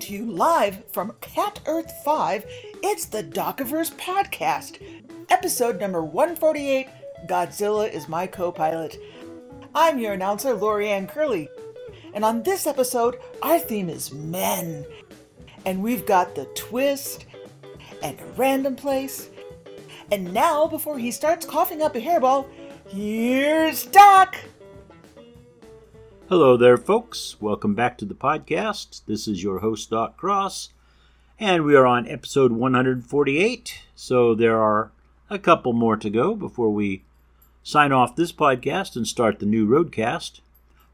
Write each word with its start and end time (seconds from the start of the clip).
to 0.00 0.12
you 0.12 0.30
live 0.30 0.84
from 0.92 1.14
Cat 1.20 1.60
Earth 1.66 1.90
5. 2.04 2.44
It's 2.82 3.06
the 3.06 3.22
Docaverse 3.22 3.94
Podcast, 3.94 4.78
episode 5.30 5.80
number 5.80 6.02
148 6.02 6.88
Godzilla 7.26 7.90
is 7.90 8.08
my 8.08 8.26
co 8.26 8.52
pilot. 8.52 8.98
I'm 9.74 9.98
your 9.98 10.12
announcer, 10.12 10.54
Lorianne 10.54 11.08
Curley. 11.08 11.48
And 12.12 12.24
on 12.24 12.42
this 12.42 12.66
episode, 12.66 13.18
our 13.42 13.58
theme 13.58 13.88
is 13.88 14.12
men. 14.12 14.84
And 15.64 15.82
we've 15.82 16.04
got 16.04 16.34
the 16.34 16.44
twist 16.54 17.24
and 18.02 18.20
a 18.20 18.26
random 18.36 18.76
place. 18.76 19.30
And 20.12 20.34
now, 20.34 20.66
before 20.66 20.98
he 20.98 21.10
starts 21.10 21.46
coughing 21.46 21.80
up 21.80 21.94
a 21.96 22.00
hairball, 22.00 22.48
here's 22.88 23.86
Doc! 23.86 24.36
Hello 26.28 26.56
there, 26.56 26.76
folks. 26.76 27.40
Welcome 27.40 27.76
back 27.76 27.96
to 27.98 28.04
the 28.04 28.12
podcast. 28.12 29.02
This 29.06 29.28
is 29.28 29.44
your 29.44 29.60
host, 29.60 29.90
Doc 29.90 30.16
Cross, 30.16 30.70
and 31.38 31.62
we 31.62 31.76
are 31.76 31.86
on 31.86 32.08
episode 32.08 32.50
148. 32.50 33.82
So 33.94 34.34
there 34.34 34.60
are 34.60 34.90
a 35.30 35.38
couple 35.38 35.72
more 35.72 35.96
to 35.96 36.10
go 36.10 36.34
before 36.34 36.70
we 36.70 37.04
sign 37.62 37.92
off 37.92 38.16
this 38.16 38.32
podcast 38.32 38.96
and 38.96 39.06
start 39.06 39.38
the 39.38 39.46
new 39.46 39.68
roadcast. 39.68 40.40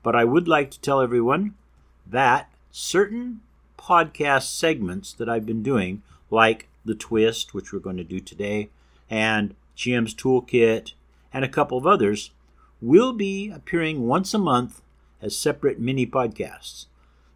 But 0.03 0.15
I 0.15 0.25
would 0.25 0.49
like 0.49 0.71
to 0.73 0.81
tell 0.83 1.01
everyone 1.01 1.55
that 2.07 2.53
certain 2.71 3.41
podcast 3.79 4.55
segments 4.55 5.15
that 5.15 5.31
I've 5.31 5.47
been 5.47 5.63
doing, 5.63 6.03
like 6.31 6.69
The 6.85 6.95
Twist, 6.95 7.55
which 7.55 7.73
we're 7.73 7.79
going 7.79 7.97
to 7.97 8.05
do 8.05 8.21
today, 8.21 8.69
and 9.09 9.55
GM's 9.79 10.15
Toolkit, 10.15 10.93
and 11.33 11.43
a 11.43 11.49
couple 11.49 11.79
of 11.79 11.87
others, 11.87 12.33
will 12.83 13.15
be 13.15 13.49
appearing 13.49 14.07
once 14.07 14.35
a 14.35 14.39
month 14.39 14.83
as 15.23 15.37
separate 15.37 15.81
mini 15.81 16.07
podcasts. 16.07 16.87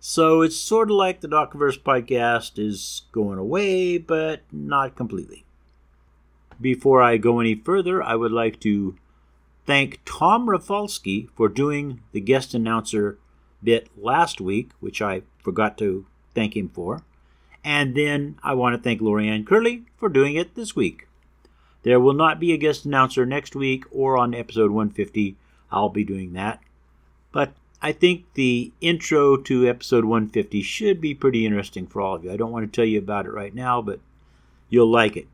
So 0.01 0.43
it's 0.43 0.57
sort 0.57 0.91
of 0.91 0.97
like 0.97 1.21
the 1.21 1.29
Docaverse 1.29 1.81
podcast 1.81 2.59
is 2.59 3.03
going 3.13 3.39
away, 3.39 3.99
but 3.99 4.43
not 4.53 4.95
completely. 4.95 5.45
Before 6.61 7.03
I 7.03 7.17
go 7.17 7.41
any 7.41 7.55
further, 7.55 8.03
I 8.03 8.15
would 8.15 8.33
like 8.33 8.61
to 8.61 8.97
thank 9.67 10.01
Tom 10.05 10.49
Rafalski 10.49 11.29
for 11.35 11.49
doing 11.49 12.03
the 12.13 12.21
guest 12.21 12.55
announcer 12.55 13.19
bit 13.63 13.89
last 13.97 14.41
week, 14.41 14.71
which 14.81 15.03
I 15.03 15.23
forgot 15.39 15.77
to 15.79 16.07
thank 16.35 16.57
him 16.57 16.69
for. 16.69 17.03
And 17.65 17.97
then 17.97 18.39
I 18.43 18.55
want 18.55 18.77
to 18.77 18.83
thank 18.83 19.01
Lorianne 19.01 19.47
Curley 19.47 19.87
for 19.97 20.09
doing 20.09 20.37
it 20.37 20.55
this 20.55 20.77
week. 20.77 21.09
There 21.83 21.99
will 21.99 22.15
not 22.15 22.39
be 22.39 22.53
a 22.53 22.57
guest 22.57 22.85
announcer 22.85 23.27
next 23.27 23.57
week 23.57 23.85
or 23.91 24.17
on 24.17 24.35
episode 24.35 24.71
150. 24.71 25.37
I'll 25.71 25.89
be 25.89 26.05
doing 26.05 26.33
that. 26.35 26.61
But 27.33 27.55
I 27.83 27.93
think 27.93 28.25
the 28.35 28.73
intro 28.81 29.37
to 29.37 29.69
episode 29.69 30.05
150 30.05 30.63
should 30.63 31.01
be 31.01 31.15
pretty 31.15 31.45
interesting 31.45 31.87
for 31.87 32.01
all 32.01 32.15
of 32.15 32.25
you. 32.25 32.33
I 32.33 32.37
don't 32.37 32.53
want 32.53 32.71
to 32.71 32.75
tell 32.75 32.87
you 32.87 32.99
about 32.99 33.27
it 33.27 33.33
right 33.33 33.55
now, 33.55 33.83
but 33.83 34.01
you'll 34.69 34.91
like 34.91 35.17
it. 35.17 35.29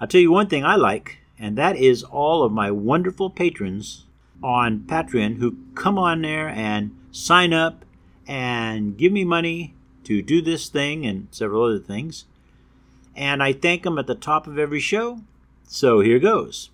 I'll 0.00 0.08
tell 0.08 0.20
you 0.20 0.32
one 0.32 0.48
thing 0.48 0.64
I 0.64 0.74
like, 0.74 1.18
and 1.38 1.56
that 1.56 1.76
is 1.76 2.02
all 2.02 2.42
of 2.42 2.52
my 2.52 2.70
wonderful 2.70 3.30
patrons 3.30 4.04
on 4.42 4.80
Patreon 4.80 5.36
who 5.36 5.56
come 5.74 5.98
on 5.98 6.22
there 6.22 6.48
and 6.48 6.96
sign 7.12 7.52
up 7.52 7.84
and 8.26 8.96
give 8.96 9.12
me 9.12 9.24
money 9.24 9.74
to 10.04 10.20
do 10.20 10.42
this 10.42 10.68
thing 10.68 11.06
and 11.06 11.28
several 11.30 11.64
other 11.64 11.78
things. 11.78 12.24
And 13.14 13.42
I 13.42 13.52
thank 13.52 13.84
them 13.84 13.98
at 13.98 14.06
the 14.06 14.14
top 14.14 14.46
of 14.46 14.58
every 14.58 14.80
show. 14.80 15.20
So 15.68 16.00
here 16.00 16.18
goes. 16.18 16.70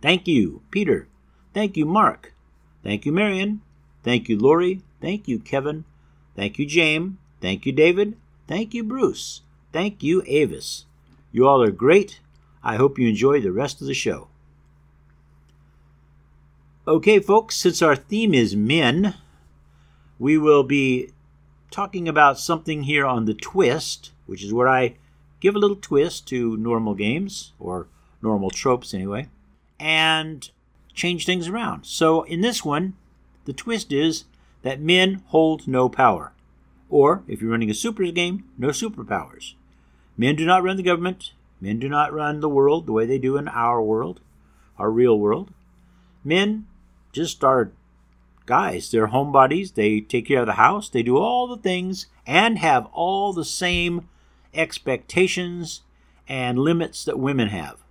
Thank 0.00 0.28
you, 0.28 0.62
Peter. 0.70 1.08
Thank 1.52 1.76
you, 1.76 1.84
Mark. 1.84 2.34
Thank 2.88 3.04
you, 3.04 3.12
Marion. 3.12 3.60
Thank 4.02 4.30
you, 4.30 4.38
Lori. 4.38 4.80
Thank 5.02 5.28
you, 5.28 5.40
Kevin. 5.40 5.84
Thank 6.34 6.58
you, 6.58 6.64
James. 6.64 7.18
Thank 7.38 7.66
you, 7.66 7.72
David. 7.72 8.16
Thank 8.46 8.72
you, 8.72 8.82
Bruce. 8.82 9.42
Thank 9.74 10.02
you, 10.02 10.22
Avis. 10.26 10.86
You 11.30 11.46
all 11.46 11.62
are 11.62 11.70
great. 11.70 12.20
I 12.64 12.76
hope 12.76 12.98
you 12.98 13.06
enjoy 13.06 13.42
the 13.42 13.52
rest 13.52 13.82
of 13.82 13.88
the 13.88 13.92
show. 13.92 14.28
Okay, 16.86 17.20
folks, 17.20 17.56
since 17.56 17.82
our 17.82 17.94
theme 17.94 18.32
is 18.32 18.56
men, 18.56 19.16
we 20.18 20.38
will 20.38 20.62
be 20.62 21.10
talking 21.70 22.08
about 22.08 22.38
something 22.38 22.84
here 22.84 23.04
on 23.04 23.26
the 23.26 23.34
twist, 23.34 24.12
which 24.24 24.42
is 24.42 24.54
where 24.54 24.66
I 24.66 24.94
give 25.40 25.54
a 25.54 25.58
little 25.58 25.76
twist 25.76 26.26
to 26.28 26.56
normal 26.56 26.94
games, 26.94 27.52
or 27.58 27.86
normal 28.22 28.48
tropes 28.48 28.94
anyway, 28.94 29.28
and 29.78 30.50
change 30.98 31.24
things 31.24 31.48
around. 31.48 31.84
So 31.84 32.22
in 32.22 32.42
this 32.42 32.64
one, 32.64 32.94
the 33.44 33.52
twist 33.52 33.92
is 33.92 34.24
that 34.62 34.80
men 34.80 35.22
hold 35.28 35.66
no 35.66 35.88
power. 35.88 36.32
Or, 36.90 37.22
if 37.26 37.40
you're 37.40 37.50
running 37.50 37.70
a 37.70 37.74
supers 37.74 38.12
game, 38.12 38.44
no 38.58 38.68
superpowers. 38.68 39.54
Men 40.16 40.36
do 40.36 40.44
not 40.44 40.62
run 40.62 40.76
the 40.76 40.82
government. 40.82 41.32
Men 41.60 41.78
do 41.78 41.88
not 41.88 42.12
run 42.12 42.40
the 42.40 42.48
world 42.48 42.86
the 42.86 42.92
way 42.92 43.06
they 43.06 43.18
do 43.18 43.36
in 43.36 43.48
our 43.48 43.82
world, 43.82 44.20
our 44.78 44.90
real 44.90 45.18
world. 45.18 45.52
Men 46.24 46.66
just 47.12 47.44
are 47.44 47.72
guys. 48.46 48.90
They're 48.90 49.08
homebodies. 49.08 49.74
They 49.74 50.00
take 50.00 50.26
care 50.26 50.40
of 50.40 50.46
the 50.46 50.54
house. 50.54 50.88
They 50.88 51.02
do 51.02 51.18
all 51.18 51.46
the 51.46 51.62
things 51.62 52.06
and 52.26 52.58
have 52.58 52.86
all 52.92 53.32
the 53.32 53.44
same 53.44 54.08
expectations 54.54 55.82
and 56.28 56.58
limits 56.58 57.04
that 57.04 57.18
women 57.18 57.48
have. 57.48 57.84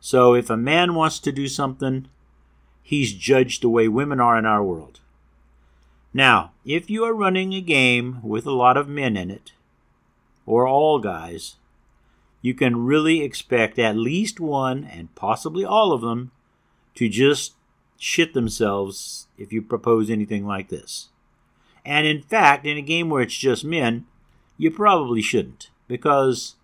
So 0.00 0.34
if 0.34 0.50
a 0.50 0.56
man 0.56 0.94
wants 0.94 1.18
to 1.20 1.32
do 1.32 1.48
something, 1.48 2.08
he's 2.82 3.12
judged 3.12 3.62
the 3.62 3.68
way 3.68 3.88
women 3.88 4.20
are 4.20 4.38
in 4.38 4.46
our 4.46 4.62
world. 4.62 5.00
Now, 6.14 6.52
if 6.64 6.88
you 6.88 7.04
are 7.04 7.14
running 7.14 7.52
a 7.52 7.60
game 7.60 8.20
with 8.22 8.46
a 8.46 8.52
lot 8.52 8.76
of 8.76 8.88
men 8.88 9.16
in 9.16 9.30
it, 9.30 9.52
or 10.46 10.66
all 10.66 10.98
guys, 10.98 11.56
you 12.40 12.54
can 12.54 12.86
really 12.86 13.22
expect 13.22 13.78
at 13.78 13.96
least 13.96 14.40
one 14.40 14.84
and 14.84 15.14
possibly 15.14 15.64
all 15.64 15.92
of 15.92 16.00
them 16.00 16.30
to 16.94 17.08
just 17.08 17.54
shit 17.98 18.32
themselves 18.32 19.26
if 19.36 19.52
you 19.52 19.60
propose 19.60 20.08
anything 20.08 20.46
like 20.46 20.68
this. 20.68 21.08
And 21.84 22.06
in 22.06 22.22
fact, 22.22 22.64
in 22.64 22.76
a 22.76 22.82
game 22.82 23.10
where 23.10 23.22
it's 23.22 23.36
just 23.36 23.64
men, 23.64 24.06
you 24.56 24.70
probably 24.70 25.22
shouldn't 25.22 25.70
because 25.86 26.54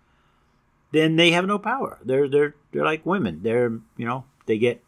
then 0.95 1.15
they 1.15 1.31
have 1.31 1.45
no 1.45 1.59
power. 1.59 1.99
They're 2.03 2.27
they're 2.27 2.55
they're 2.71 2.85
like 2.85 3.05
women. 3.05 3.41
They're 3.43 3.79
you 3.97 4.05
know 4.05 4.25
they 4.45 4.57
get 4.57 4.83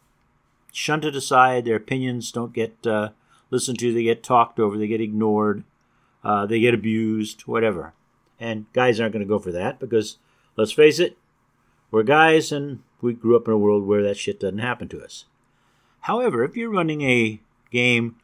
shunted 0.72 1.14
aside. 1.16 1.64
Their 1.64 1.76
opinions 1.76 2.32
don't 2.32 2.52
get 2.52 2.86
uh, 2.86 3.10
listened 3.50 3.78
to. 3.80 3.92
They 3.92 4.04
get 4.04 4.22
talked 4.22 4.58
over. 4.58 4.76
They 4.76 4.86
get 4.86 5.00
ignored. 5.00 5.64
Uh, 6.24 6.46
they 6.46 6.60
get 6.60 6.74
abused. 6.74 7.42
Whatever. 7.42 7.94
And 8.40 8.66
guys 8.72 9.00
aren't 9.00 9.12
going 9.12 9.24
to 9.24 9.28
go 9.28 9.40
for 9.40 9.50
that 9.50 9.80
because 9.80 10.18
let's 10.56 10.72
face 10.72 11.00
it, 11.00 11.18
we're 11.90 12.04
guys 12.04 12.52
and 12.52 12.80
we 13.00 13.12
grew 13.12 13.36
up 13.36 13.48
in 13.48 13.54
a 13.54 13.58
world 13.58 13.84
where 13.84 14.02
that 14.02 14.16
shit 14.16 14.38
doesn't 14.40 14.58
happen 14.58 14.88
to 14.88 15.02
us. 15.02 15.24
However, 16.02 16.44
if 16.44 16.56
you're 16.56 16.70
running 16.70 17.02
a 17.02 17.40
game 17.72 18.16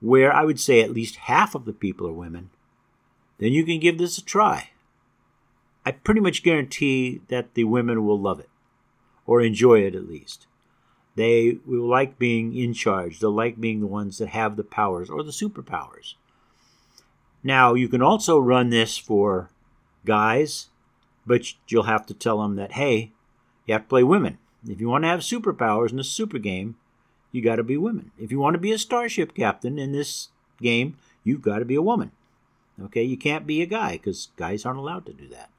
where 0.00 0.32
I 0.32 0.44
would 0.44 0.60
say 0.60 0.80
at 0.80 0.92
least 0.92 1.16
half 1.16 1.54
of 1.54 1.64
the 1.64 1.72
people 1.72 2.06
are 2.06 2.12
women, 2.12 2.50
then 3.38 3.52
you 3.52 3.64
can 3.64 3.80
give 3.80 3.98
this 3.98 4.18
a 4.18 4.24
try. 4.24 4.70
I 5.84 5.92
pretty 5.92 6.20
much 6.20 6.42
guarantee 6.42 7.20
that 7.28 7.54
the 7.54 7.64
women 7.64 8.04
will 8.04 8.20
love 8.20 8.40
it, 8.40 8.50
or 9.26 9.40
enjoy 9.40 9.80
it 9.80 9.94
at 9.94 10.08
least. 10.08 10.46
They 11.16 11.58
will 11.66 11.88
like 11.88 12.18
being 12.18 12.56
in 12.56 12.72
charge. 12.72 13.18
They'll 13.18 13.30
like 13.30 13.60
being 13.60 13.80
the 13.80 13.86
ones 13.86 14.18
that 14.18 14.28
have 14.28 14.56
the 14.56 14.64
powers 14.64 15.10
or 15.10 15.22
the 15.22 15.30
superpowers. 15.30 16.14
Now, 17.42 17.74
you 17.74 17.88
can 17.88 18.02
also 18.02 18.38
run 18.38 18.70
this 18.70 18.98
for 18.98 19.50
guys, 20.04 20.68
but 21.26 21.54
you'll 21.68 21.84
have 21.84 22.06
to 22.06 22.14
tell 22.14 22.40
them 22.40 22.56
that, 22.56 22.72
hey, 22.72 23.12
you 23.66 23.72
have 23.72 23.82
to 23.82 23.88
play 23.88 24.02
women. 24.02 24.38
If 24.68 24.80
you 24.80 24.88
want 24.88 25.04
to 25.04 25.08
have 25.08 25.20
superpowers 25.20 25.92
in 25.92 25.98
a 25.98 26.04
super 26.04 26.38
game, 26.38 26.76
you 27.32 27.42
got 27.42 27.56
to 27.56 27.64
be 27.64 27.76
women. 27.76 28.10
If 28.18 28.30
you 28.30 28.38
want 28.38 28.54
to 28.54 28.60
be 28.60 28.72
a 28.72 28.78
starship 28.78 29.34
captain 29.34 29.78
in 29.78 29.92
this 29.92 30.28
game, 30.60 30.96
you've 31.24 31.42
got 31.42 31.60
to 31.60 31.64
be 31.64 31.76
a 31.76 31.82
woman. 31.82 32.12
Okay, 32.82 33.02
you 33.02 33.16
can't 33.16 33.46
be 33.46 33.62
a 33.62 33.66
guy 33.66 33.92
because 33.92 34.28
guys 34.36 34.64
aren't 34.64 34.78
allowed 34.78 35.06
to 35.06 35.12
do 35.12 35.28
that. 35.28 35.50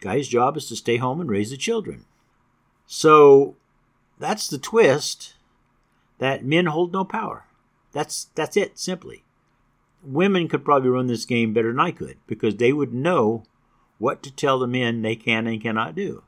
Guy's 0.00 0.28
job 0.28 0.56
is 0.56 0.66
to 0.68 0.76
stay 0.76 0.96
home 0.96 1.20
and 1.20 1.30
raise 1.30 1.50
the 1.50 1.56
children. 1.56 2.04
So 2.86 3.56
that's 4.18 4.48
the 4.48 4.58
twist 4.58 5.34
that 6.18 6.44
men 6.44 6.66
hold 6.66 6.92
no 6.92 7.04
power. 7.04 7.44
That's 7.92 8.26
that's 8.34 8.56
it 8.56 8.78
simply. 8.78 9.24
Women 10.02 10.48
could 10.48 10.64
probably 10.64 10.90
run 10.90 11.06
this 11.06 11.24
game 11.24 11.52
better 11.52 11.68
than 11.68 11.80
I 11.80 11.90
could 11.90 12.18
because 12.26 12.56
they 12.56 12.72
would 12.72 12.94
know 12.94 13.44
what 13.98 14.22
to 14.22 14.30
tell 14.30 14.58
the 14.58 14.66
men 14.66 15.02
they 15.02 15.16
can 15.16 15.46
and 15.46 15.60
cannot 15.60 15.94
do. 15.94 16.22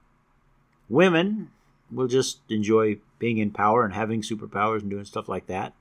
Women 0.88 1.50
will 1.90 2.08
just 2.08 2.40
enjoy 2.48 2.98
being 3.18 3.38
in 3.38 3.50
power 3.50 3.84
and 3.84 3.94
having 3.94 4.22
superpowers 4.22 4.80
and 4.80 4.90
doing 4.90 5.04
stuff 5.04 5.28
like 5.28 5.46
that. 5.46 5.74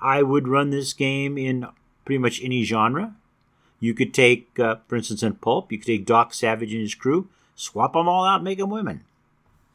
I 0.00 0.22
would 0.22 0.48
run 0.48 0.70
this 0.70 0.92
game 0.92 1.36
in 1.38 1.66
pretty 2.04 2.18
much 2.18 2.42
any 2.42 2.64
genre. 2.64 3.16
You 3.82 3.94
could 3.94 4.14
take, 4.14 4.60
uh, 4.60 4.76
for 4.86 4.94
instance, 4.94 5.24
in 5.24 5.34
Pulp, 5.34 5.72
you 5.72 5.78
could 5.78 5.88
take 5.88 6.06
Doc 6.06 6.32
Savage 6.32 6.72
and 6.72 6.82
his 6.82 6.94
crew, 6.94 7.28
swap 7.56 7.94
them 7.94 8.08
all 8.08 8.24
out, 8.24 8.40
make 8.40 8.58
them 8.58 8.70
women. 8.70 9.02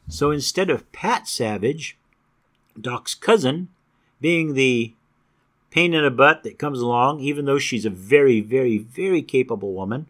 So 0.08 0.30
instead 0.30 0.70
of 0.70 0.90
Pat 0.92 1.28
Savage, 1.28 1.94
Doc's 2.80 3.14
cousin, 3.14 3.68
being 4.18 4.54
the 4.54 4.94
pain 5.70 5.92
in 5.92 6.04
the 6.04 6.10
butt 6.10 6.42
that 6.42 6.58
comes 6.58 6.80
along, 6.80 7.20
even 7.20 7.44
though 7.44 7.58
she's 7.58 7.84
a 7.84 7.90
very, 7.90 8.40
very, 8.40 8.78
very 8.78 9.20
capable 9.20 9.74
woman. 9.74 10.06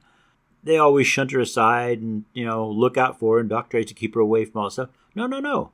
They 0.62 0.78
always 0.78 1.08
shunt 1.08 1.32
her 1.32 1.40
aside 1.40 2.00
and, 2.00 2.24
you 2.32 2.46
know, 2.46 2.70
look 2.70 2.96
out 2.96 3.18
for 3.18 3.34
her, 3.34 3.40
and 3.40 3.48
Doc 3.48 3.68
tries 3.68 3.86
to 3.86 3.94
keep 3.94 4.14
her 4.14 4.20
away 4.20 4.44
from 4.44 4.60
all 4.60 4.68
that 4.68 4.74
stuff. 4.74 4.90
No, 5.16 5.26
no, 5.26 5.40
no. 5.40 5.72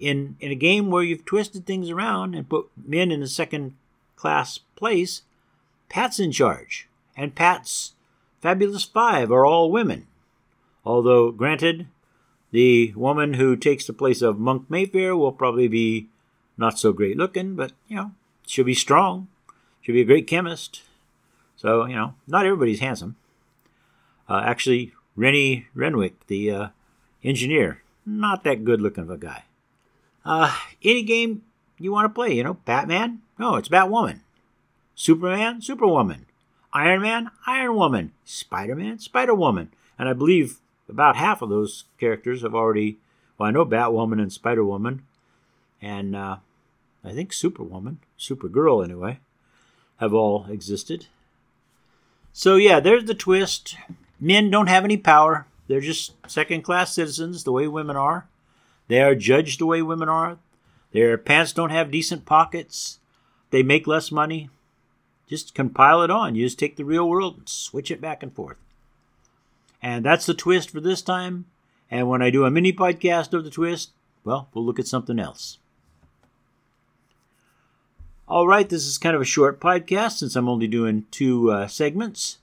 In, 0.00 0.38
in 0.40 0.50
a 0.50 0.54
game 0.54 0.90
where 0.90 1.02
you've 1.02 1.26
twisted 1.26 1.66
things 1.66 1.90
around 1.90 2.34
and 2.34 2.48
put 2.48 2.70
men 2.82 3.12
in 3.12 3.22
a 3.22 3.26
second 3.26 3.74
class 4.16 4.60
place, 4.74 5.20
Pat's 5.90 6.18
in 6.18 6.32
charge. 6.32 6.87
And 7.18 7.34
Pat's 7.34 7.94
Fabulous 8.40 8.84
Five 8.84 9.32
are 9.32 9.44
all 9.44 9.72
women. 9.72 10.06
Although, 10.84 11.32
granted, 11.32 11.88
the 12.52 12.92
woman 12.94 13.34
who 13.34 13.56
takes 13.56 13.86
the 13.86 13.92
place 13.92 14.22
of 14.22 14.38
Monk 14.38 14.70
Mayfair 14.70 15.16
will 15.16 15.32
probably 15.32 15.66
be 15.66 16.08
not 16.56 16.78
so 16.78 16.92
great 16.92 17.16
looking, 17.16 17.56
but, 17.56 17.72
you 17.88 17.96
know, 17.96 18.12
she'll 18.46 18.64
be 18.64 18.74
strong. 18.74 19.26
She'll 19.82 19.96
be 19.96 20.02
a 20.02 20.06
great 20.06 20.28
chemist. 20.28 20.82
So, 21.56 21.86
you 21.86 21.96
know, 21.96 22.14
not 22.28 22.46
everybody's 22.46 22.78
handsome. 22.78 23.16
Uh, 24.28 24.42
actually, 24.44 24.92
Renny 25.16 25.66
Renwick, 25.74 26.28
the 26.28 26.50
uh, 26.50 26.68
engineer, 27.24 27.82
not 28.06 28.44
that 28.44 28.64
good 28.64 28.80
looking 28.80 29.04
of 29.04 29.10
a 29.10 29.18
guy. 29.18 29.42
Uh, 30.24 30.56
any 30.84 31.02
game 31.02 31.42
you 31.78 31.90
want 31.90 32.04
to 32.04 32.14
play, 32.14 32.32
you 32.34 32.44
know, 32.44 32.54
Batman? 32.64 33.22
No, 33.40 33.56
it's 33.56 33.68
Batwoman. 33.68 34.20
Superman? 34.94 35.60
Superwoman. 35.60 36.26
Iron 36.72 37.02
Man? 37.02 37.30
Iron 37.46 37.74
Woman. 37.74 38.12
Spider 38.24 38.76
Man? 38.76 38.98
Spider 38.98 39.34
Woman. 39.34 39.70
And 39.98 40.08
I 40.08 40.12
believe 40.12 40.60
about 40.88 41.16
half 41.16 41.42
of 41.42 41.48
those 41.48 41.84
characters 41.98 42.42
have 42.42 42.54
already. 42.54 42.98
Well, 43.36 43.48
I 43.48 43.52
know 43.52 43.64
Batwoman 43.64 44.20
and 44.20 44.32
Spider 44.32 44.64
Woman, 44.64 45.02
and 45.80 46.16
uh, 46.16 46.36
I 47.04 47.12
think 47.12 47.32
Superwoman, 47.32 47.98
Supergirl 48.18 48.84
anyway, 48.84 49.20
have 49.98 50.12
all 50.12 50.46
existed. 50.50 51.06
So 52.32 52.56
yeah, 52.56 52.80
there's 52.80 53.04
the 53.04 53.14
twist. 53.14 53.76
Men 54.20 54.50
don't 54.50 54.68
have 54.68 54.84
any 54.84 54.96
power. 54.96 55.46
They're 55.68 55.80
just 55.80 56.14
second 56.28 56.62
class 56.62 56.94
citizens, 56.94 57.44
the 57.44 57.52
way 57.52 57.68
women 57.68 57.96
are. 57.96 58.26
They 58.88 59.00
are 59.02 59.14
judged 59.14 59.60
the 59.60 59.66
way 59.66 59.82
women 59.82 60.08
are. 60.08 60.38
Their 60.92 61.18
pants 61.18 61.52
don't 61.52 61.70
have 61.70 61.90
decent 61.90 62.24
pockets. 62.24 62.98
They 63.50 63.62
make 63.62 63.86
less 63.86 64.10
money. 64.10 64.50
Just 65.28 65.54
compile 65.54 66.02
it 66.02 66.10
on. 66.10 66.34
You 66.34 66.46
just 66.46 66.58
take 66.58 66.76
the 66.76 66.84
real 66.84 67.08
world 67.08 67.36
and 67.36 67.48
switch 67.48 67.90
it 67.90 68.00
back 68.00 68.22
and 68.22 68.32
forth. 68.32 68.56
And 69.82 70.04
that's 70.04 70.26
the 70.26 70.34
twist 70.34 70.70
for 70.70 70.80
this 70.80 71.02
time. 71.02 71.44
And 71.90 72.08
when 72.08 72.22
I 72.22 72.30
do 72.30 72.44
a 72.44 72.50
mini 72.50 72.72
podcast 72.72 73.32
of 73.34 73.44
the 73.44 73.50
twist, 73.50 73.90
well, 74.24 74.48
we'll 74.52 74.64
look 74.64 74.78
at 74.78 74.88
something 74.88 75.18
else. 75.18 75.58
All 78.26 78.46
right, 78.46 78.68
this 78.68 78.86
is 78.86 78.98
kind 78.98 79.14
of 79.14 79.22
a 79.22 79.26
short 79.26 79.60
podcast 79.60 80.18
since 80.18 80.36
I'm 80.36 80.48
only 80.48 80.66
doing 80.66 81.06
two 81.10 81.50
uh, 81.50 81.66
segments. 81.66 82.38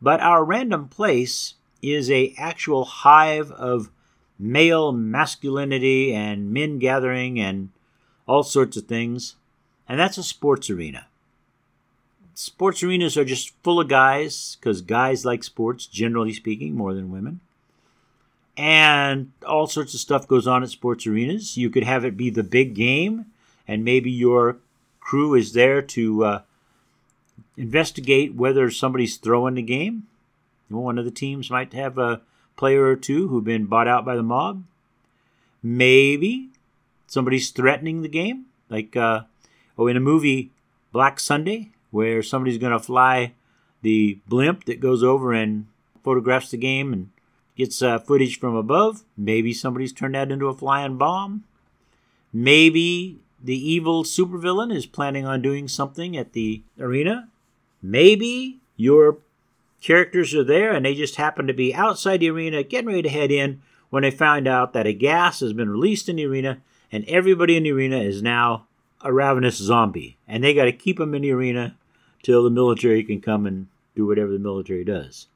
But 0.00 0.20
our 0.20 0.44
random 0.44 0.88
place 0.88 1.54
is 1.82 2.10
a 2.10 2.34
actual 2.38 2.84
hive 2.84 3.50
of 3.52 3.90
male 4.38 4.92
masculinity 4.92 6.14
and 6.14 6.52
men 6.52 6.78
gathering 6.78 7.40
and 7.40 7.70
all 8.26 8.42
sorts 8.42 8.76
of 8.76 8.86
things. 8.86 9.36
And 9.88 9.98
that's 9.98 10.18
a 10.18 10.22
sports 10.22 10.70
arena 10.70 11.07
sports 12.38 12.84
arenas 12.84 13.16
are 13.16 13.24
just 13.24 13.52
full 13.64 13.80
of 13.80 13.88
guys 13.88 14.56
because 14.60 14.80
guys 14.80 15.24
like 15.24 15.42
sports, 15.42 15.86
generally 15.86 16.32
speaking, 16.32 16.72
more 16.72 16.94
than 16.94 17.10
women. 17.10 17.40
And 18.56 19.32
all 19.44 19.66
sorts 19.66 19.92
of 19.92 19.98
stuff 19.98 20.28
goes 20.28 20.46
on 20.46 20.62
at 20.62 20.68
sports 20.68 21.04
arenas. 21.04 21.56
You 21.56 21.68
could 21.68 21.82
have 21.82 22.04
it 22.04 22.16
be 22.16 22.30
the 22.30 22.44
big 22.44 22.74
game, 22.74 23.26
and 23.66 23.84
maybe 23.84 24.10
your 24.10 24.58
crew 25.00 25.34
is 25.34 25.52
there 25.52 25.82
to 25.82 26.24
uh, 26.24 26.42
investigate 27.56 28.34
whether 28.34 28.70
somebody's 28.70 29.16
throwing 29.16 29.54
the 29.54 29.62
game. 29.62 30.06
One 30.68 30.98
of 30.98 31.04
the 31.04 31.10
teams 31.10 31.50
might 31.50 31.72
have 31.72 31.98
a 31.98 32.20
player 32.56 32.84
or 32.84 32.96
two 32.96 33.28
who've 33.28 33.44
been 33.44 33.66
bought 33.66 33.88
out 33.88 34.04
by 34.04 34.14
the 34.14 34.22
mob. 34.22 34.62
Maybe 35.60 36.50
somebody's 37.08 37.50
threatening 37.50 38.02
the 38.02 38.08
game. 38.08 38.46
Like, 38.68 38.94
uh, 38.94 39.22
oh, 39.76 39.88
in 39.88 39.96
a 39.96 40.00
movie, 40.00 40.50
Black 40.92 41.18
Sunday, 41.18 41.70
where 41.90 42.22
somebody's 42.22 42.58
going 42.58 42.72
to 42.72 42.78
fly 42.78 43.34
the 43.82 44.18
blimp 44.26 44.64
that 44.64 44.80
goes 44.80 45.02
over 45.02 45.32
and 45.32 45.66
photographs 46.02 46.50
the 46.50 46.56
game 46.56 46.92
and 46.92 47.10
gets 47.56 47.82
uh, 47.82 47.98
footage 47.98 48.38
from 48.38 48.54
above. 48.54 49.04
Maybe 49.16 49.52
somebody's 49.52 49.92
turned 49.92 50.14
that 50.14 50.30
into 50.30 50.48
a 50.48 50.54
flying 50.54 50.96
bomb. 50.96 51.44
Maybe 52.32 53.18
the 53.42 53.56
evil 53.56 54.04
supervillain 54.04 54.74
is 54.74 54.86
planning 54.86 55.26
on 55.26 55.42
doing 55.42 55.68
something 55.68 56.16
at 56.16 56.32
the 56.32 56.62
arena. 56.78 57.28
Maybe 57.82 58.58
your 58.76 59.18
characters 59.80 60.34
are 60.34 60.44
there 60.44 60.72
and 60.72 60.84
they 60.84 60.94
just 60.94 61.16
happen 61.16 61.46
to 61.46 61.54
be 61.54 61.74
outside 61.74 62.20
the 62.20 62.30
arena 62.30 62.62
getting 62.62 62.88
ready 62.88 63.02
to 63.02 63.08
head 63.08 63.30
in 63.30 63.62
when 63.90 64.02
they 64.02 64.10
find 64.10 64.46
out 64.46 64.72
that 64.72 64.86
a 64.86 64.92
gas 64.92 65.40
has 65.40 65.52
been 65.52 65.70
released 65.70 66.08
in 66.08 66.16
the 66.16 66.26
arena 66.26 66.60
and 66.90 67.04
everybody 67.06 67.56
in 67.56 67.62
the 67.62 67.72
arena 67.72 67.98
is 67.98 68.22
now 68.22 68.66
a 69.00 69.12
ravenous 69.12 69.56
zombie, 69.56 70.16
and 70.26 70.42
they 70.42 70.54
got 70.54 70.64
to 70.64 70.72
keep 70.72 70.98
them 70.98 71.14
in 71.14 71.22
the 71.22 71.32
arena 71.32 71.76
till 72.22 72.42
the 72.42 72.50
military 72.50 73.04
can 73.04 73.20
come 73.20 73.46
and 73.46 73.68
do 73.94 74.06
whatever 74.06 74.32
the 74.32 74.38
military 74.38 74.84
does. 74.84 75.26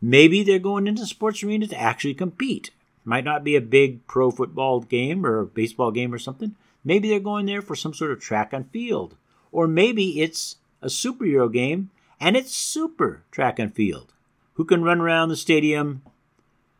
Maybe 0.00 0.42
they're 0.42 0.58
going 0.58 0.86
into 0.86 1.06
sports 1.06 1.42
arena 1.42 1.66
to 1.68 1.80
actually 1.80 2.14
compete. 2.14 2.70
Might 3.04 3.24
not 3.24 3.44
be 3.44 3.56
a 3.56 3.60
big 3.60 4.06
pro 4.06 4.30
football 4.30 4.80
game 4.80 5.24
or 5.24 5.40
a 5.40 5.46
baseball 5.46 5.90
game 5.90 6.12
or 6.12 6.18
something. 6.18 6.56
Maybe 6.84 7.08
they're 7.08 7.20
going 7.20 7.46
there 7.46 7.62
for 7.62 7.76
some 7.76 7.94
sort 7.94 8.10
of 8.10 8.20
track 8.20 8.52
and 8.52 8.68
field. 8.70 9.16
Or 9.52 9.68
maybe 9.68 10.20
it's 10.20 10.56
a 10.80 10.86
superhero 10.86 11.52
game 11.52 11.90
and 12.20 12.36
it's 12.36 12.52
super 12.52 13.22
track 13.30 13.58
and 13.58 13.74
field. 13.74 14.12
Who 14.54 14.64
can 14.64 14.82
run 14.82 15.00
around 15.00 15.28
the 15.28 15.36
stadium 15.36 16.02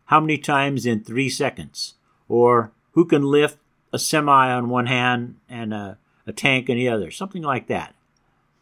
how 0.05 0.19
many 0.19 0.37
times 0.37 0.85
in 0.85 1.03
three 1.03 1.29
seconds? 1.29 1.95
Or 2.27 2.71
who 2.91 3.05
can 3.05 3.23
lift 3.23 3.57
a 3.93 3.99
semi 3.99 4.51
on 4.51 4.67
one 4.69 4.87
hand 4.87 5.35
and 5.47 5.73
a, 5.73 5.97
a 6.27 6.33
tank 6.33 6.69
on 6.69 6.75
the 6.75 6.89
other, 6.89 7.11
something 7.11 7.43
like 7.43 7.67
that. 7.67 7.95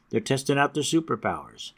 They're 0.09 0.19
testing 0.19 0.59
out 0.59 0.73
their 0.73 0.83
superpowers. 0.83 1.71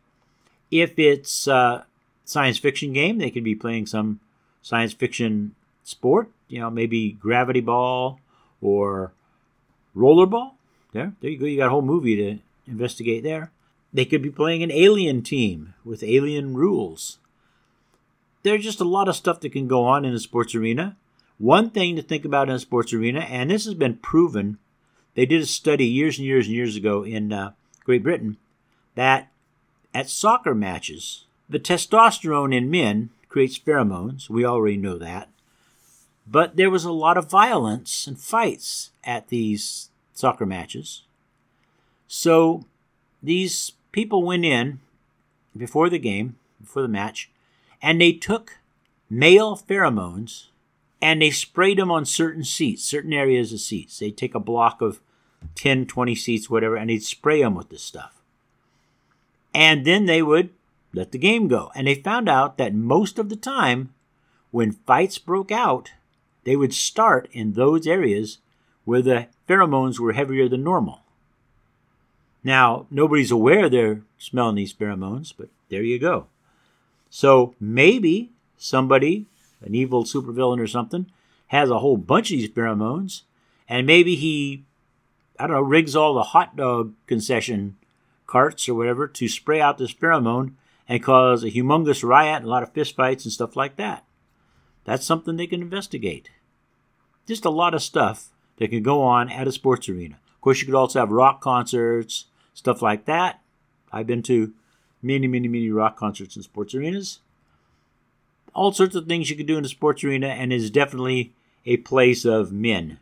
If 0.72 0.98
it's 0.98 1.48
a 1.48 1.86
science 2.26 2.58
fiction 2.58 2.92
game, 2.94 3.20
they 3.20 3.30
could 3.30 3.44
be 3.44 3.56
playing 3.56 3.86
some 3.86 4.20
science 4.64 4.94
fiction 4.94 5.54
sport, 5.84 6.32
you 6.48 6.60
know, 6.60 6.72
maybe 6.72 7.12
gravity 7.12 7.62
ball 7.62 8.20
or 8.60 9.14
rollerball. 9.96 10.54
There, 10.94 11.14
there 11.22 11.30
you 11.30 11.38
go. 11.38 11.46
You 11.46 11.58
got 11.58 11.68
a 11.68 11.72
whole 11.72 11.82
movie 11.84 12.16
to 12.16 12.40
investigate 12.66 13.24
there. 13.24 13.52
They 13.94 14.06
could 14.06 14.24
be 14.24 14.32
playing 14.32 14.64
an 14.64 14.72
alien 14.72 15.22
team 15.22 15.76
with 15.86 16.02
alien 16.02 16.56
rules. 16.56 17.20
There's 18.42 18.64
just 18.64 18.82
a 18.82 18.86
lot 18.86 19.08
of 19.08 19.16
stuff 19.16 19.40
that 19.42 19.52
can 19.52 19.68
go 19.68 19.84
on 19.86 20.06
in 20.06 20.14
a 20.14 20.20
sports 20.20 20.56
arena. 20.56 20.98
One 21.44 21.72
thing 21.72 21.98
to 21.98 22.02
think 22.02 22.24
about 22.24 22.48
in 22.48 22.56
a 22.56 22.60
sports 22.60 22.94
arena, 22.94 23.20
and 23.20 23.52
this 23.52 23.66
has 23.66 23.74
been 23.74 23.98
proven, 23.98 24.60
they 25.14 25.26
did 25.26 25.42
a 25.42 25.46
study 25.46 25.86
years 25.86 26.18
and 26.18 26.26
years 26.26 26.48
and 26.48 26.56
years 26.56 26.78
ago 26.78 27.04
in 27.04 27.34
uh, 27.34 27.52
Great 27.84 28.02
Britain, 28.02 28.38
that 28.96 29.30
at 29.94 30.10
soccer 30.10 30.56
matches, 30.56 31.26
the 31.50 31.60
testosterone 31.60 32.56
in 32.56 32.72
men 32.72 33.10
creates 33.28 33.60
pheromones. 33.60 34.30
We 34.30 34.46
already 34.46 34.78
know 34.78 34.98
that. 34.98 35.28
But 36.26 36.56
there 36.56 36.72
was 36.72 36.86
a 36.86 36.94
lot 36.94 37.18
of 37.18 37.30
violence 37.30 38.08
and 38.08 38.18
fights 38.18 38.92
at 39.04 39.28
these 39.28 39.90
soccer 40.14 40.46
matches. 40.46 41.04
So 42.08 42.64
these 43.22 43.74
people 43.92 44.24
went 44.24 44.46
in 44.46 44.80
before 45.58 45.90
the 45.90 46.00
game, 46.00 46.38
before 46.62 46.84
the 46.84 46.88
match, 46.88 47.30
and 47.82 48.00
they 48.00 48.14
took 48.14 48.60
male 49.10 49.58
pheromones 49.58 50.46
and 51.04 51.22
they 51.22 51.32
sprayed 51.32 51.78
them 51.78 51.92
on 51.92 52.06
certain 52.06 52.46
seats, 52.46 52.82
certain 52.86 53.12
areas 53.12 53.52
of 53.52 53.60
seats. 53.60 54.00
They'd 54.00 54.16
take 54.16 54.34
a 54.34 54.40
block 54.40 54.82
of 54.82 55.02
10, 55.56 55.86
20 55.86 56.16
seats, 56.16 56.50
whatever, 56.50 56.78
and 56.78 56.90
they'd 56.90 57.04
spray 57.04 57.42
them 57.42 57.56
with 57.56 57.68
this 57.68 57.84
stuff. 57.84 58.22
And 59.54 59.84
then 59.84 60.06
they 60.06 60.22
would 60.22 60.52
let 60.94 61.12
the 61.12 61.18
game 61.18 61.50
go. 61.50 61.74
And 61.76 61.88
they 61.88 61.96
found 61.96 62.30
out 62.30 62.58
that 62.58 62.74
most 62.74 63.20
of 63.20 63.28
the 63.28 63.36
time, 63.36 63.94
when 64.52 64.72
fights 64.72 65.18
broke 65.18 65.52
out, 65.52 65.92
they 66.46 66.56
would 66.56 66.74
start 66.74 67.28
in 67.34 67.52
those 67.52 67.86
areas 67.86 68.38
where 68.86 69.02
the 69.02 69.28
pheromones 69.46 70.00
were 70.00 70.14
heavier 70.14 70.48
than 70.48 70.64
normal. 70.64 71.02
Now, 72.46 72.88
nobody's 72.90 73.32
aware 73.32 73.68
they're 73.68 74.04
smelling 74.18 74.56
these 74.56 74.74
pheromones, 74.74 75.34
but 75.38 75.50
there 75.68 75.84
you 75.84 76.00
go. 76.00 76.28
So 77.10 77.56
maybe 77.60 78.32
somebody 78.58 79.28
an 79.64 79.76
evil 79.76 80.04
supervillain 80.04 80.60
or 80.60 80.68
something, 80.68 81.08
has 81.48 81.70
a 81.70 81.80
whole 81.80 81.98
bunch 81.98 82.32
of 82.32 82.38
these 82.38 82.50
pheromones, 82.50 83.22
and 83.68 83.88
maybe 83.88 84.16
he, 84.16 84.64
I 85.40 85.48
don't 85.48 85.56
know, 85.56 85.62
rigs 85.62 85.96
all 85.96 86.14
the 86.14 86.24
hot 86.24 86.56
dog 86.56 86.94
concession 87.08 87.78
carts 88.28 88.68
or 88.68 88.74
whatever 88.74 89.08
to 89.08 89.28
spray 89.28 89.62
out 89.62 89.78
this 89.78 89.94
pheromone 89.94 90.54
and 90.88 91.04
cause 91.04 91.44
a 91.44 91.52
humongous 91.52 92.04
riot 92.04 92.38
and 92.38 92.46
a 92.46 92.50
lot 92.50 92.64
of 92.64 92.74
fistfights 92.74 93.24
and 93.24 93.32
stuff 93.32 93.56
like 93.56 93.76
that. 93.78 94.04
That's 94.86 95.06
something 95.06 95.38
they 95.38 95.48
can 95.48 95.62
investigate. 95.62 96.30
Just 97.26 97.46
a 97.46 97.50
lot 97.50 97.74
of 97.74 97.82
stuff 97.82 98.30
that 98.58 98.70
can 98.70 98.84
go 98.84 99.02
on 99.02 99.30
at 99.30 99.48
a 99.48 99.52
sports 99.52 99.88
arena. 99.88 100.18
Of 100.36 100.42
course, 100.42 100.60
you 100.60 100.66
could 100.66 100.76
also 100.76 101.00
have 101.00 101.12
rock 101.12 101.40
concerts, 101.42 102.26
stuff 102.54 102.82
like 102.82 103.06
that. 103.06 103.42
I've 103.92 104.08
been 104.08 104.24
to 104.24 104.54
many, 105.02 105.28
many, 105.28 105.48
many 105.48 105.70
rock 105.70 105.96
concerts 105.96 106.36
and 106.36 106.44
sports 106.44 106.76
arenas. 106.76 107.20
All 108.54 108.72
sorts 108.72 108.96
of 108.96 109.08
things 109.08 109.30
you 109.30 109.36
can 109.36 109.46
do 109.46 109.58
in 109.58 109.66
a 109.66 109.70
sports 109.70 110.04
arena, 110.04 110.28
and 110.28 110.54
is 110.54 110.70
definitely 110.70 111.34
a 111.66 111.78
place 111.78 112.26
of 112.26 112.52
men. 112.52 113.00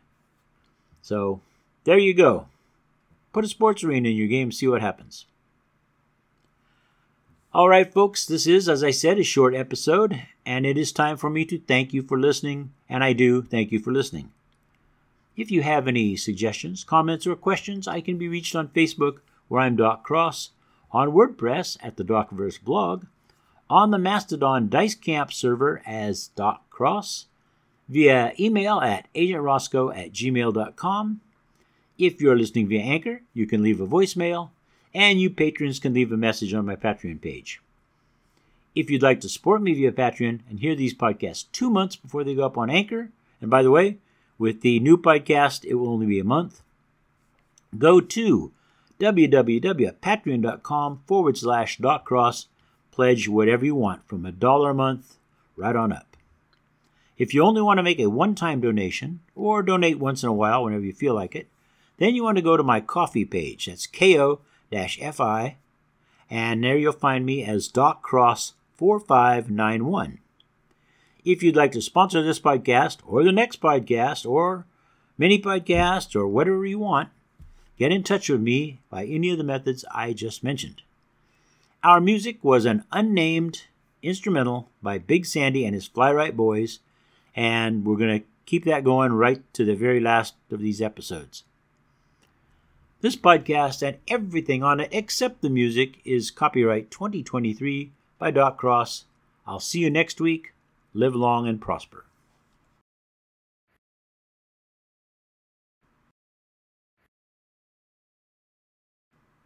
So 1.02 1.40
there 1.84 1.98
you 1.98 2.14
go. 2.14 2.46
Put 3.32 3.44
a 3.44 3.48
sports 3.48 3.82
arena 3.82 4.08
in 4.08 4.16
your 4.16 4.28
game, 4.28 4.52
see 4.52 4.68
what 4.68 4.82
happens. 4.82 5.26
All 7.54 7.68
right, 7.68 7.92
folks, 7.92 8.24
this 8.24 8.46
is, 8.46 8.66
as 8.66 8.82
I 8.82 8.92
said, 8.92 9.18
a 9.18 9.22
short 9.24 9.54
episode, 9.54 10.22
and 10.46 10.64
it 10.64 10.78
is 10.78 10.90
time 10.90 11.18
for 11.18 11.28
me 11.28 11.44
to 11.44 11.58
thank 11.58 11.92
you 11.92 12.02
for 12.02 12.18
listening, 12.18 12.72
and 12.88 13.04
I 13.04 13.12
do 13.12 13.42
thank 13.42 13.72
you 13.72 13.78
for 13.78 13.92
listening. 13.92 14.30
If 15.36 15.50
you 15.50 15.62
have 15.62 15.86
any 15.86 16.16
suggestions, 16.16 16.82
comments, 16.82 17.26
or 17.26 17.36
questions, 17.36 17.86
I 17.86 18.00
can 18.00 18.16
be 18.16 18.28
reached 18.28 18.56
on 18.56 18.68
Facebook, 18.68 19.18
where 19.48 19.60
I'm 19.60 19.76
Doc 19.76 20.02
Cross, 20.02 20.50
on 20.92 21.12
WordPress 21.12 21.76
at 21.82 21.96
the 21.96 22.04
Docverse 22.04 22.62
blog, 22.62 23.04
on 23.72 23.90
the 23.90 23.96
Mastodon 23.96 24.68
Dice 24.68 24.94
Camp 24.94 25.32
server 25.32 25.80
as 25.86 26.28
Doc 26.28 26.68
Cross, 26.68 27.24
via 27.88 28.34
email 28.38 28.80
at 28.80 29.08
agentroscoe 29.14 29.96
at 29.96 30.12
gmail.com. 30.12 31.22
If 31.96 32.20
you're 32.20 32.36
listening 32.36 32.68
via 32.68 32.82
Anchor, 32.82 33.22
you 33.32 33.46
can 33.46 33.62
leave 33.62 33.80
a 33.80 33.86
voicemail 33.86 34.50
and 34.92 35.18
you 35.18 35.30
patrons 35.30 35.78
can 35.78 35.94
leave 35.94 36.12
a 36.12 36.18
message 36.18 36.52
on 36.52 36.66
my 36.66 36.76
Patreon 36.76 37.22
page. 37.22 37.62
If 38.74 38.90
you'd 38.90 39.02
like 39.02 39.22
to 39.22 39.28
support 39.30 39.62
me 39.62 39.72
via 39.72 39.90
Patreon 39.90 40.40
and 40.50 40.60
hear 40.60 40.74
these 40.74 40.92
podcasts 40.92 41.46
two 41.50 41.70
months 41.70 41.96
before 41.96 42.24
they 42.24 42.34
go 42.34 42.44
up 42.44 42.58
on 42.58 42.68
Anchor, 42.68 43.08
and 43.40 43.50
by 43.50 43.62
the 43.62 43.70
way, 43.70 43.96
with 44.36 44.60
the 44.60 44.80
new 44.80 44.98
podcast, 44.98 45.64
it 45.64 45.76
will 45.76 45.88
only 45.88 46.04
be 46.04 46.18
a 46.18 46.24
month, 46.24 46.60
go 47.78 48.02
to 48.02 48.52
www.patreon.com 49.00 51.00
forward 51.06 51.38
slash 51.38 51.78
doc 51.78 52.04
cross. 52.04 52.48
Pledge 52.92 53.26
whatever 53.26 53.64
you 53.64 53.74
want 53.74 54.06
from 54.06 54.24
a 54.24 54.30
dollar 54.30 54.70
a 54.70 54.74
month 54.74 55.16
right 55.56 55.74
on 55.74 55.92
up. 55.92 56.16
If 57.18 57.32
you 57.32 57.42
only 57.42 57.62
want 57.62 57.78
to 57.78 57.82
make 57.82 57.98
a 57.98 58.10
one 58.10 58.34
time 58.34 58.60
donation 58.60 59.20
or 59.34 59.62
donate 59.62 59.98
once 59.98 60.22
in 60.22 60.28
a 60.28 60.32
while 60.32 60.64
whenever 60.64 60.84
you 60.84 60.92
feel 60.92 61.14
like 61.14 61.34
it, 61.34 61.48
then 61.96 62.14
you 62.14 62.22
want 62.22 62.36
to 62.36 62.42
go 62.42 62.56
to 62.56 62.62
my 62.62 62.80
Ko-fi 62.80 63.24
page. 63.24 63.66
That's 63.66 63.86
ko 63.86 64.40
fi, 64.70 65.56
and 66.30 66.64
there 66.64 66.76
you'll 66.76 66.92
find 66.92 67.24
me 67.24 67.44
as 67.44 67.68
Doc 67.68 68.02
Cross 68.02 68.54
4591. 68.74 70.18
If 71.24 71.42
you'd 71.42 71.56
like 71.56 71.72
to 71.72 71.80
sponsor 71.80 72.22
this 72.22 72.40
podcast 72.40 72.98
or 73.06 73.22
the 73.22 73.32
next 73.32 73.60
podcast 73.60 74.28
or 74.28 74.66
mini 75.16 75.40
podcast 75.40 76.16
or 76.16 76.26
whatever 76.26 76.66
you 76.66 76.78
want, 76.78 77.10
get 77.78 77.92
in 77.92 78.02
touch 78.02 78.28
with 78.28 78.40
me 78.40 78.80
by 78.90 79.04
any 79.04 79.30
of 79.30 79.38
the 79.38 79.44
methods 79.44 79.84
I 79.94 80.12
just 80.12 80.42
mentioned. 80.42 80.82
Our 81.84 82.00
music 82.00 82.44
was 82.44 82.64
an 82.64 82.84
unnamed 82.92 83.64
instrumental 84.04 84.68
by 84.80 84.98
Big 84.98 85.26
Sandy 85.26 85.64
and 85.64 85.74
his 85.74 85.88
Fly-Rite 85.88 86.36
Boys, 86.36 86.78
and 87.34 87.84
we're 87.84 87.96
going 87.96 88.20
to 88.20 88.26
keep 88.46 88.64
that 88.66 88.84
going 88.84 89.14
right 89.14 89.42
to 89.54 89.64
the 89.64 89.74
very 89.74 89.98
last 89.98 90.34
of 90.52 90.60
these 90.60 90.80
episodes. 90.80 91.42
This 93.00 93.16
podcast 93.16 93.82
and 93.82 93.96
everything 94.06 94.62
on 94.62 94.78
it 94.78 94.90
except 94.92 95.42
the 95.42 95.50
music 95.50 95.98
is 96.04 96.30
copyright 96.30 96.92
2023 96.92 97.90
by 98.16 98.30
Doc 98.30 98.58
Cross. 98.58 99.06
I'll 99.44 99.58
see 99.58 99.80
you 99.80 99.90
next 99.90 100.20
week. 100.20 100.54
Live 100.94 101.16
long 101.16 101.48
and 101.48 101.60
prosper. 101.60 102.04